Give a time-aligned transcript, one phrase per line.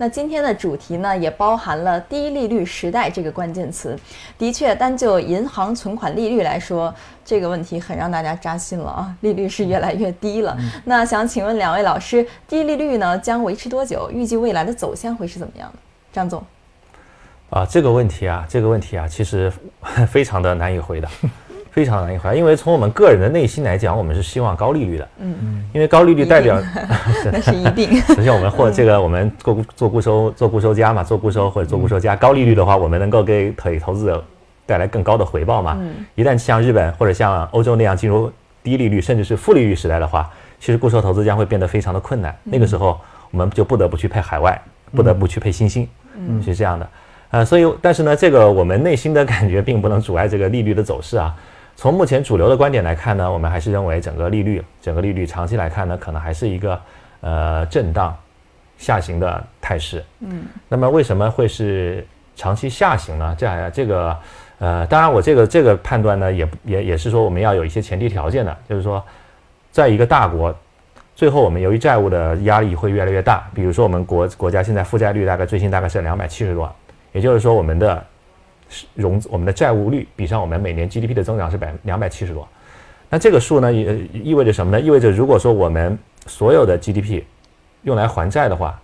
[0.00, 3.94] 那今天的主题呢，也包含了低利率时代这个关键词。
[4.38, 6.92] 的确，单就银行存款利率来说，
[7.22, 10.56] 这个问题很让大家扎心了啊，利率是越来越低了。
[10.86, 14.10] 那想请问两位老师，低利率呢将维持多久？
[14.10, 15.78] 预计未来的走向会是怎么样的？
[16.10, 16.42] 张总。
[17.50, 19.52] 啊，这个问题啊，这个问题啊，其实
[20.08, 21.10] 非常的难以回答，
[21.70, 22.34] 非常难以回答。
[22.34, 25.08] 因为从我们个人的内心来讲，我们是希望高利率的。
[25.18, 25.64] 嗯嗯。
[25.72, 26.60] 因为高利率代表
[27.32, 28.00] 那是一定。
[28.14, 34.24] 首先，我们或这个我们做做固收做固收加嘛，做固收或者做固收加，高利率的话，我们能够给给投资者
[34.66, 35.76] 带来更高的回报嘛。
[35.80, 36.04] 嗯。
[36.14, 38.30] 一旦像日本或者像欧洲那样进入
[38.62, 42.34] 低利率甚至是负利率时代的话，其实固收投资将会变得非常的困难。
[42.44, 42.98] 那个时候，
[43.30, 44.60] 我们就不得不去配海外，
[44.94, 45.88] 不得不去配新兴。
[46.16, 46.42] 嗯。
[46.42, 46.88] 是这样的。
[47.30, 51.32] 啊，所以，但是呢，这个我们内心的感觉并不能阻碍这个利率的走势啊。
[51.76, 56.80] 从目前主流的观点来看呢，我们还是认为整个利率，整个利率长期来看呢，可能还是一个
[57.20, 58.14] 呃震荡
[58.76, 60.04] 下行的态势。
[60.20, 60.44] 嗯。
[60.68, 62.06] 那么为什么会是
[62.36, 63.34] 长期下行呢？
[63.38, 64.16] 这这个
[64.58, 69.02] 呃，当然我这个这个判断呢，也也也是说我们要有一些前提条件的，就是说，
[69.70, 70.54] 在一个大国，
[71.14, 76.70] 最后我们由于债务的压力会越来越大，比如说我们国国家现在负债率大概最新大概是两百七十多。
[77.12, 78.04] 也就是说，我们的
[78.94, 82.48] 融资我们的债务率比上我们每年 GDP 的增长是百两百七十多，
[83.08, 84.80] 那这个数呢，也意味着什么呢？
[84.80, 87.22] 意味着如果说我们所有的 GDP
[87.82, 88.80] 用来还债的话，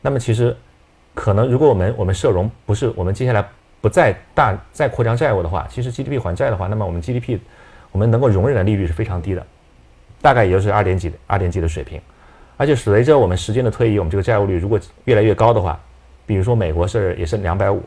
[0.00, 0.56] 那么其实
[1.14, 3.46] 可能如果我们我们社融不是我们接下来
[3.80, 7.38] 不再大再扩张债务的话，其实 GDP 还债的话，那么我们 GDP
[7.92, 9.46] 我们能够容忍的利率是非常低的，
[10.22, 12.00] 大概也就是二点几二点几的水平，
[12.56, 15.78] 而且随着我们时间的推移，我们这个债务率如果越来越高的话。
[16.26, 17.82] 比如说美国是也是两百五，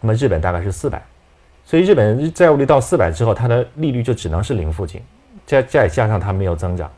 [0.00, 1.02] 那么日本大概是四百，
[1.64, 5.02] 所以日本债务率到四百之后，它的利率就只能是零附近，
[5.44, 6.90] 再再加上它没有增长，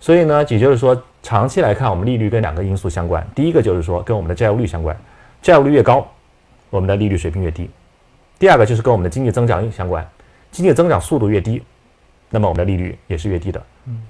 [0.00, 4.96] 所以呢，也就是说长期来看，我们利率跟两个因素相关，第一个就是说跟我们的债务率相关，
[5.42, 6.06] 债务率越高，
[6.70, 7.66] 我们的利率水平越低；
[8.38, 10.08] 第二个就是跟我们的经济增长相关，
[10.50, 11.62] 经济增长速度越低，
[12.30, 13.62] 那么我们的利率也是越低的。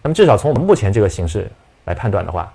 [0.03, 1.51] 那么至少从我们目前这个形势
[1.87, 2.53] 来判断的话，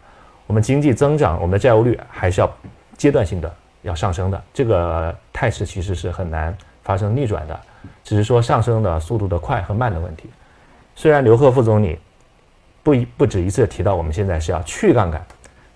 [0.47, 2.49] 我们经济增长，我们的债务率还是要。
[2.97, 7.59] 阶段性的要上升的这个态势其实是很难发生逆转的，
[8.03, 10.29] 只是说上升的速度的快和慢的问题。
[10.95, 11.99] 虽然刘鹤副总理
[12.81, 15.23] 不一不止一次提到我们现在是要去杠杆，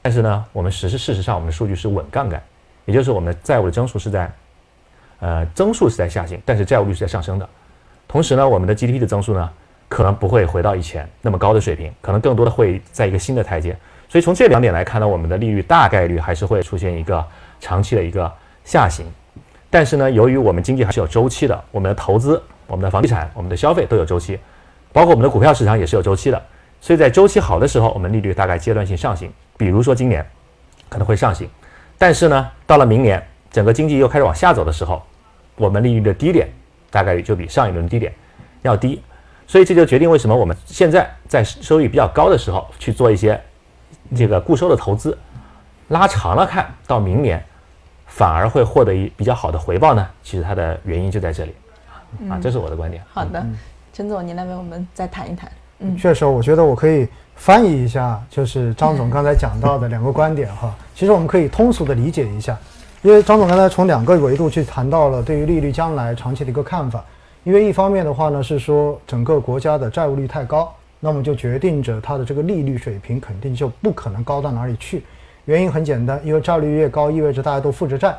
[0.01, 2.41] 但是呢，我们实施事实上我们的数据是稳杠杆，
[2.85, 4.31] 也就是我们的债务的增速是在
[5.19, 7.47] 呃增速是在下行，但是债务率是在上升的。
[8.07, 9.49] 同时呢，我们的 GDP 的增速呢
[9.87, 13.77] 可能不会回到以前那么高的水平，可能更多的会在一个新的台阶。
[14.09, 17.23] 所以从这两点来看呢，我们的利率大概率还是会出现一个
[17.61, 18.29] 长期的一个
[18.63, 19.05] 下行。
[19.69, 24.39] 但是呢，由于我们经济还是有周期的，我们的投资、我们的房地产、我们的消费都有周期，
[24.91, 26.41] 包括我们的股票市场也是有周期的。
[26.81, 30.27] 所以在周期好的时候，我们利率大概阶段性上行，比如说今年
[30.89, 31.47] 可能会上行。
[31.99, 35.03] 但是呢，到了明年整个经济又开始往下走的时候，
[35.55, 36.47] 我们利率的低点
[36.89, 38.11] 大概率就比上一轮低点
[38.63, 38.99] 要低。
[39.45, 43.39] 所以这就决定为什么我们现在在收益比较高的时候去做一些。
[44.15, 45.17] 这个固收的投资，
[45.89, 47.43] 拉长了看到明年，
[48.07, 50.07] 反而会获得一比较好的回报呢？
[50.23, 51.55] 其实它的原因就在这里，
[52.29, 53.03] 啊，这是我的观点。
[53.13, 53.45] 好的，
[53.93, 55.51] 陈总，您来为我们再谈一谈。
[55.79, 60.73] 嗯，确实，我觉得我可以翻译一下，就是张总刚才讲到的两个观点哈。
[60.93, 62.57] 其实我们可以通俗的理解一下，
[63.01, 67.03] 因为张总刚才从两个维度去谈到了对于利率将来长期的一个看法。
[67.45, 70.73] 因为一方面的话呢，是说整个国家的债务率太高。
[70.99, 75.03] 那么就决定着它的这个利率水平肯定就不可能高到哪里去，
[75.45, 78.15] 原因很简单，因为债率越高，意味着大家都负着债，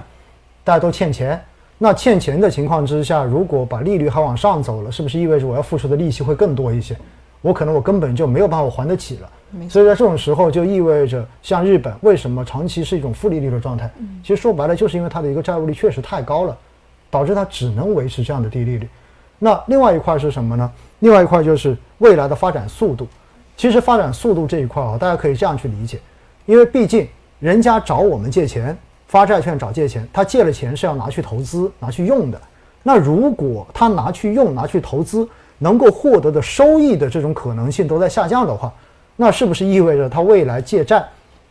[0.64, 1.40] 大家都欠钱。
[1.78, 6.96] 那欠钱的情况之下，如果把利率还往上走了，是不是意味着我要付出的利息会更多一些？
[7.42, 9.30] 我可能我根本就没有办法还得起了。
[9.68, 13.90] 所以在这种时候，就意味着像日本为什么长期是一种负利率的状态？
[14.22, 16.56] 其实说白了，就是因为它的一个债务率确实太高了，
[17.10, 18.88] 导致它只能维持这样的低利率。
[19.40, 20.70] 那另外一块是什么呢？
[21.00, 23.08] 另外一块就是未来的发展速度。
[23.56, 25.98] 其实发展速度这一块啊，大家可以这样去理解，
[26.46, 27.08] 因为毕竟
[27.40, 32.40] 人家找我们借钱，发债券找借钱，他借了钱是要拿去投资、拿去用的。
[32.82, 35.28] 那如果他拿去用、拿去投资，
[35.58, 38.72] 能够获得的收益的这种可能性都在下降的话，
[39.16, 41.04] 那是不是意味着他未来借债，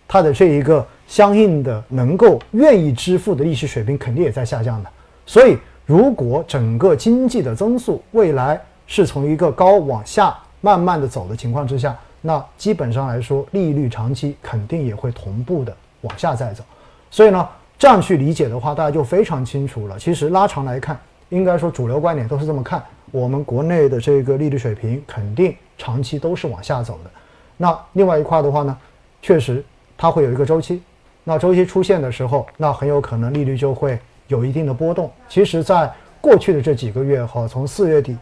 [0.07, 4.89] 他的这一个相应的能够愿意支付的利息水平肯定也在下降的？
[5.27, 16.63] 所以，如果整个经济的增速未来，是从一个高往下慢慢的走的情况之下，那基本上来说，利率长期肯定也会同步的往下再走。
[17.09, 17.49] 所以呢，
[17.79, 19.97] 这样去理解的话，大家就非常清楚了。
[19.97, 20.95] 其实拉长来看，
[21.29, 27.09] 应该说主流观点都是这么看，我们国内的这个利率水平肯定长期都是往下走的。
[27.57, 28.77] 那另外一块的话呢，
[29.23, 29.65] 确实
[29.97, 30.83] 它会有一个周期。
[31.23, 33.99] 那周期出现的时候，那很有可能利率就会
[34.29, 35.11] 有一定的波动。
[35.27, 35.91] 其实，在
[36.21, 38.17] 过去的这几个月哈，从四月底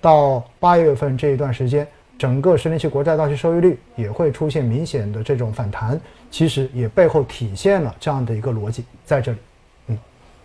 [0.00, 1.84] 到八月份这一段时间，
[2.16, 6.00] 整个十年期国债到期收益率也会出现明显的这种反弹，
[6.30, 9.38] 其实也背后体现了这样的一个逻辑在这里。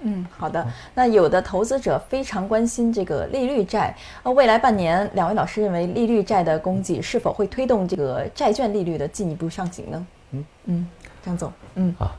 [0.03, 0.65] 嗯，好的。
[0.95, 10.07] 那有的投资者非常关心这个利率债，呃，未来半年，两位老师认为利率债的供给是否会推动这个债券利率的进一步上行呢？
[10.31, 10.87] 嗯嗯，
[11.23, 12.15] 张总，嗯啊，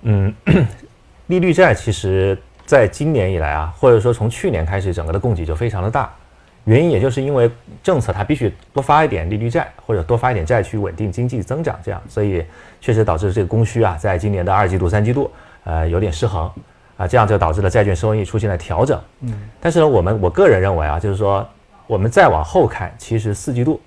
[0.00, 0.34] 嗯，
[1.30, 2.36] 利率债其实
[2.66, 6.12] 在今年以来啊，或者说从去年开始，整个的供给就非常的大，
[6.64, 7.48] 原因也就是因为
[7.84, 12.44] 政策它必须多发一点利率债，或者多发一点债去稳定经济增长，这样，所以
[12.80, 15.30] 确实导致这个供需啊，在今年的二季度、三季度，
[15.62, 16.50] 呃，有点失衡。
[16.96, 19.00] 啊，这样就导致了债券收益出现了调整。
[19.20, 21.48] 嗯，但是呢，我们我个人认为啊，就是说，
[21.86, 23.80] 我们再往后看，其实四季度、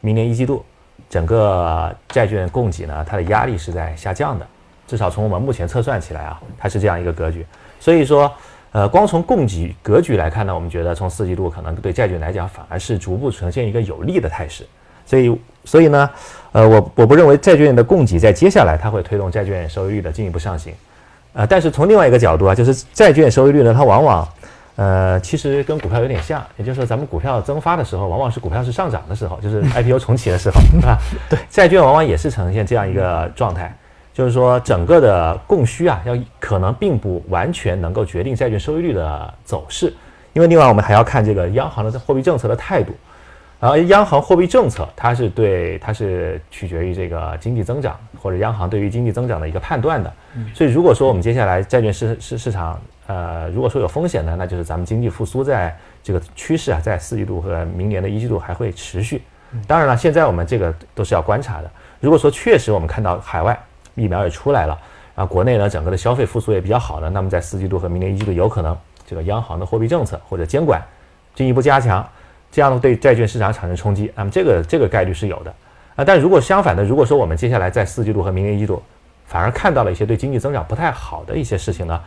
[0.00, 0.64] 明年一季度，
[1.10, 4.46] 整个债券供给呢，它的压力是在下降的。
[4.86, 7.44] 至少从我们目前测算起来啊，它是这样一个格局。
[7.80, 8.32] 所以说，
[8.72, 14.66] 呃，光从供给格局来看呢，我们觉得从四季度可能对债券来讲，反而是逐步呈现一个有利的态势。
[15.06, 16.10] 所以，所以呢，
[16.52, 20.72] 呃，我我不认为债券的供给在接下来它会推动债券收益率的进一步上行。
[21.34, 24.26] 呃，但是从另外一个角度啊，就是债券收益率呢，它往往，
[24.76, 30.98] 呃，其实跟股票有点像，也就是说，咱们股票增发的时候，往往是股票是上涨的时候，就是 IPO 重启的时候，对吧？
[31.28, 33.76] 对，债券往往也是呈现这样一个状态，
[34.14, 39.92] 就是说，整个的供需啊，要可能并不完全能够决定债券收益率的走势，
[40.32, 42.92] 因为另外我们还要看这个央行的货币政策的态度。
[43.60, 50.12] 然后，央行货币政策，它是对，它是取决于这个经济增长或者央行对于经济增长的一个判断的。
[50.54, 59.22] 所以，如果说我们接下来债券市市市场，呃，如果说有风险呢，那就是咱们经济复苏在这个趋势啊，在四季度和明年的一季度还会持续。
[59.66, 61.70] 当然了，现在我们这个都是要观察的。
[62.00, 63.58] 如果说确实我们看到海外
[63.94, 64.78] 疫苗也出来了，
[65.14, 68.76] 啊，国内呢整个的消费复苏也比较好的，那么在四季度和明年一季度有可能
[69.06, 70.82] 这个央行的货币政策或者监管
[71.34, 72.06] 进一步加强。
[72.50, 75.52] 这样对债券市场产生冲击，那么这个这个概率是有的
[75.96, 76.04] 啊。
[76.04, 78.80] 但如果相反的，如果说我们接下来在四季度和明年一季度，
[79.26, 82.00] 反而看到了一些对经济增长不太好的一些事情呢，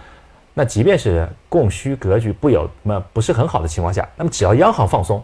[0.54, 5.22] 那即便是供需格局不有那不是很好的情况下，那么只要央行放松，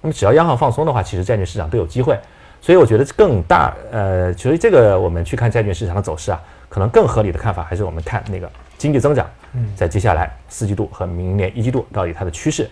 [0.00, 2.16] 那么只要央行放松的话，其实债券市场都有机会。
[2.62, 9.28] 所以我觉得更大呃，其实这个我们去看债券市场的走势啊，可能更合理的看法还是我们看那个经济增长，
[9.76, 12.70] 在接下来四季度和明年一季度到底它的趋势。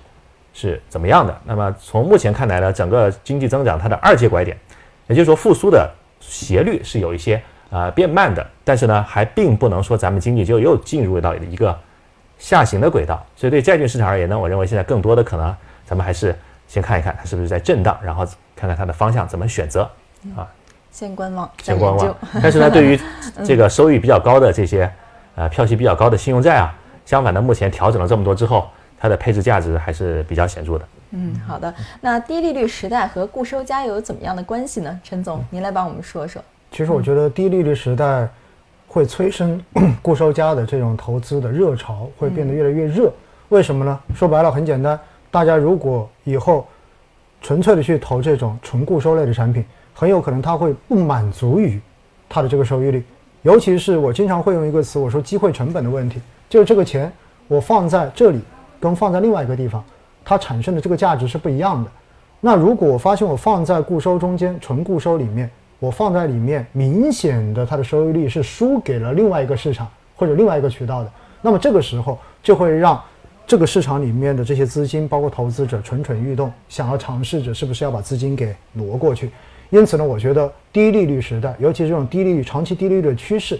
[0.52, 1.40] 是怎么样的？
[1.44, 4.56] 那么从目前看来呢，整个经济增长它的二阶拐点，
[5.06, 5.88] 也就是说复苏的
[6.18, 7.40] 斜率是有一些
[7.70, 11.78] 啊变慢的，但是呢还并不能说咱们经济就又进入到一个
[12.36, 13.24] 下行的轨道。
[13.36, 15.54] 所以对债券市场而言呢，我认为现在更多的可能
[15.84, 18.26] 咱们还是先看一看它是不是在震荡，然后
[18.60, 19.88] 看看它的方向怎么选择
[20.36, 20.46] 啊。
[20.90, 22.16] 先观望，先观望。
[22.42, 23.00] 但是呢，对于
[23.44, 24.90] 这个收益比较高的这些
[25.34, 26.74] 呃票息比较高的信用债啊，
[27.06, 28.68] 相反的目前调整了这么多之后。
[29.02, 30.84] 它的配置价值还是比较显著的。
[31.12, 31.74] 嗯，好的。
[32.02, 35.00] 那低利率时代和固收加有怎么样的关系呢？
[35.02, 36.42] 陈总，您来帮我们说说。
[36.70, 38.28] 其实我觉得低利率时代
[38.86, 39.58] 会催生
[40.02, 43.10] 固收加的这种投资的热潮会变得越来越热。
[43.48, 43.98] 为什么呢？
[44.14, 46.68] 说白了很简单，大家如果以后
[47.40, 49.64] 纯粹的去投这种纯固收类的产品，
[49.94, 51.80] 很有可能它会不满足于
[52.28, 53.02] 它的这个收益率。
[53.42, 57.12] 尤其是我经常会用一个词，我说机会成本的问题，就是这个钱
[57.48, 58.40] 我放在这里。
[58.82, 59.84] 跟放在另外一个地方，
[60.24, 61.90] 它产生的这个价值是不一样的。
[62.40, 72.98] 那如果我发现我放在固收中间，纯固收里面，我放在里面，明显的它的收益率是输给了另外一个市场或者另外一个渠道的，那么这个时候就会让
[73.50, 79.28] 这个市场里面的这些资金，包括投资者蠢蠢欲动，想要尝试着是不是要把资金给挪过去。
[79.70, 83.58] 因此呢，我觉得低利率时代，尤其是这种低利率、长期低利率的趋势，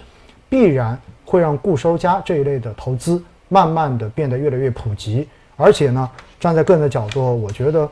[0.49, 3.21] 必然会让固收加这一类的投资。
[3.49, 7.91] 慢慢的变得越来越普及，而且呢，站在个人的角度，我觉得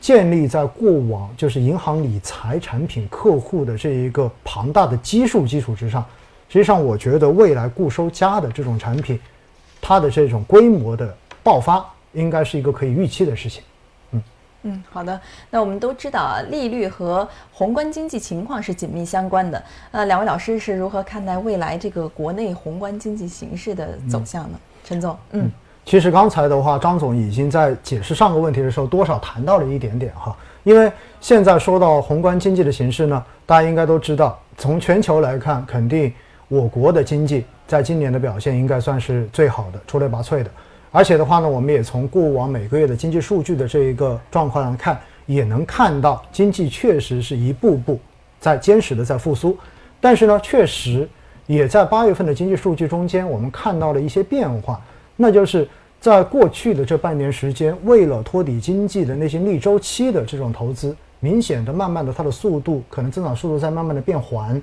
[0.00, 6.02] 建立在过往就是银行理财产品客户的这一个庞大的基数基础之上，
[6.48, 9.20] 实际上我觉得未来固收加的这种产品，
[9.88, 13.62] 它的这种规模的爆发，应该是一个可以预期的事情。
[14.62, 15.20] 嗯，好的。
[15.48, 19.62] 那我们都知道啊，利率和宏观经济情况是紧密相关的。
[19.92, 24.58] 呃，两位老师是如何看待未来这个国内宏观经济形势的走向呢？
[24.82, 25.48] 陈总，嗯，
[25.84, 30.36] 其实刚才的话，张总已经在解释上个问题的时候，多少谈到了一点点哈。
[30.64, 30.90] 因为
[31.20, 36.12] 现在说到宏观经济的形势呢，大家应该都知道，从全球来看，肯定
[36.48, 40.50] 我国的经济在今年的表现应该算是最好的，出类拔萃的。
[40.92, 47.98] 而且的话呢，我们也从过往每个月的经济数据的这一个状况来看，也能看到经济确实是一步步
[48.40, 49.56] 在坚实的在复苏。
[50.00, 51.08] 但是呢，确实
[51.46, 54.80] 也在八月份的经济数据中间，我们看到了一些变化，
[55.16, 55.68] 那就是
[56.00, 64.60] 在过去的这半年时间，为了托底经济的那些逆周期的这种投资，明显的、慢慢的，它的速度可能增长速度在慢慢的变缓，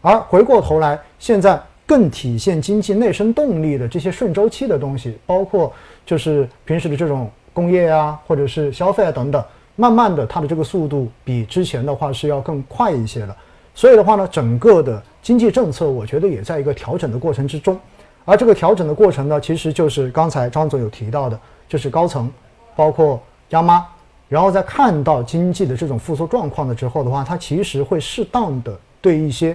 [0.00, 1.60] 而回过头来，现在
[1.92, 5.70] 更体现经济内生动力的这些顺周期的东西，包括
[6.06, 9.44] 就是平时的这种工业啊，或者是消费啊等等，
[9.76, 13.36] 慢慢的，它的这个速度比之前的话是要更快一些了。
[13.74, 17.78] 所以的话呢，整个的经济政策，我觉得也在一个调整的过程之中。
[18.24, 22.32] 而这个调整的过程呢，其实就是刚才张总有提到的，就是高层，
[22.74, 23.86] 包括央妈，
[24.30, 29.54] 然后在看到经济的这种复苏状况的之后的话，它其实会适当的对一些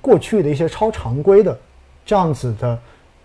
[0.00, 1.56] 过去的一些超常规的
[2.06, 2.78] 这样子的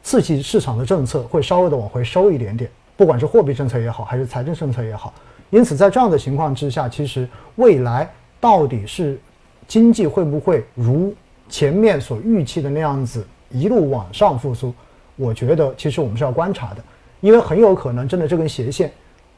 [0.03, 5.13] 刺激市场的政策，会稍微的往回收一点点，不管是货币政策也好，还是财政政策也好。
[5.51, 8.09] 因此，在这样的情况之下，其实未来
[8.39, 9.19] 到底是
[9.67, 11.13] 经济会不会如
[11.47, 14.73] 前面所预期的那样子一路往上复苏？
[15.17, 16.83] 我觉得其实我们是要观察的，
[17.19, 18.91] 因为很有可能真的这根斜线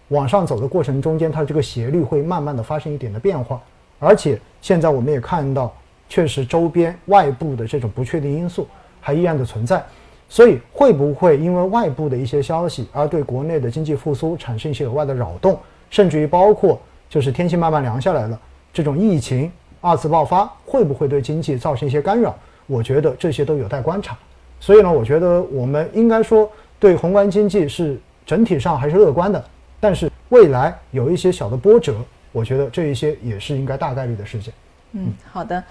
[0.07, 3.61] 往上走的过程中间，它这个斜率会慢慢的发生一点的变化。
[3.99, 5.73] 而且现在我们也看到，
[6.07, 8.67] 确实周边外部的这种不确定因素
[9.03, 9.83] 还依然的存在。
[10.27, 15.59] 所以会不会因为外部的一些消息而对国内的经济复苏产生一些额外的扰动？
[15.91, 18.39] 甚至于包括就是天气慢慢凉下来了，
[18.73, 22.35] 这种疫情二次爆发会不会对经济造成一些干扰？
[22.65, 24.17] 我觉得这些都有待观察。
[24.59, 29.43] 所以呢，我觉得我们应该说对宏观经济是整体上还是乐观的，
[29.79, 31.93] 但是未来有一些小的波折，
[32.31, 34.51] 我觉得这一些也是应该大概率的事件。
[34.93, 35.63] 嗯，好的。